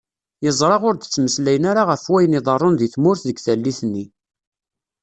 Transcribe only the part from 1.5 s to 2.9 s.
ara γef wayen iḍeṛṛun di